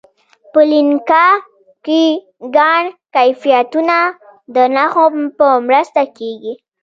[0.51, 1.25] په لیکنه
[1.85, 2.03] کې
[2.57, 2.83] ګڼ
[3.15, 3.97] کیفیتونه
[4.55, 5.05] د نښو
[5.37, 6.53] په مرسته کیږي.